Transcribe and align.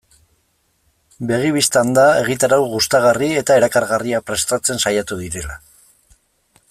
Begi 1.31 1.51
bistan 1.57 1.91
da 1.97 2.05
egitarau 2.21 2.59
gustagarri 2.71 3.29
eta 3.43 3.59
erakargarria 3.61 4.23
prestatzen 4.31 4.83
saiatu 4.87 5.21
direla. 5.21 5.61